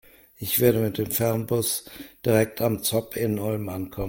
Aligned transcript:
Ich 0.39 0.59
werde 0.59 0.79
mit 0.79 0.97
dem 0.97 1.11
Fernbus 1.11 1.85
direkt 2.25 2.59
am 2.59 2.81
ZOB 2.81 3.15
in 3.17 3.37
Ulm 3.37 3.69
ankommen. 3.69 3.99